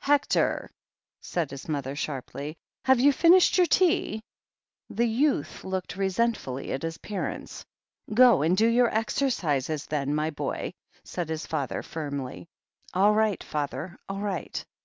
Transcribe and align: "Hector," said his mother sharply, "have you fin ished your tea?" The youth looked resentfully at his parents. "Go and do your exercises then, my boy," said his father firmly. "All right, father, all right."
"Hector," 0.00 0.72
said 1.20 1.52
his 1.52 1.68
mother 1.68 1.94
sharply, 1.94 2.56
"have 2.86 2.98
you 2.98 3.12
fin 3.12 3.34
ished 3.34 3.56
your 3.56 3.66
tea?" 3.66 4.20
The 4.90 5.06
youth 5.06 5.62
looked 5.62 5.96
resentfully 5.96 6.72
at 6.72 6.82
his 6.82 6.98
parents. 6.98 7.64
"Go 8.12 8.42
and 8.42 8.56
do 8.56 8.66
your 8.66 8.92
exercises 8.92 9.86
then, 9.86 10.12
my 10.12 10.30
boy," 10.30 10.72
said 11.04 11.28
his 11.28 11.46
father 11.46 11.84
firmly. 11.84 12.48
"All 12.94 13.14
right, 13.14 13.44
father, 13.44 13.96
all 14.08 14.18
right." 14.18 14.64